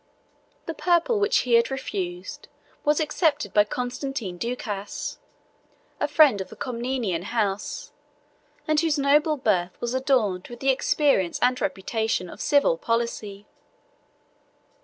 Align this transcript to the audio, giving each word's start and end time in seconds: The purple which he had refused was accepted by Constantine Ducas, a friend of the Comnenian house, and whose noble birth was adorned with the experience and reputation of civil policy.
The 0.65 0.73
purple 0.73 1.19
which 1.19 1.37
he 1.45 1.53
had 1.53 1.69
refused 1.69 2.47
was 2.83 2.99
accepted 2.99 3.53
by 3.53 3.65
Constantine 3.65 4.39
Ducas, 4.39 5.19
a 5.99 6.07
friend 6.07 6.41
of 6.41 6.49
the 6.49 6.55
Comnenian 6.55 7.21
house, 7.25 7.91
and 8.67 8.79
whose 8.79 8.97
noble 8.97 9.37
birth 9.37 9.79
was 9.79 9.93
adorned 9.93 10.47
with 10.47 10.59
the 10.59 10.69
experience 10.71 11.37
and 11.39 11.61
reputation 11.61 12.31
of 12.31 12.41
civil 12.41 12.79
policy. 12.79 13.45